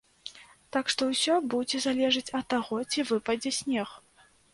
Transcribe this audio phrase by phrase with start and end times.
[0.77, 3.93] Так што ўсё будзе залежаць ад таго ці выпадзе снег.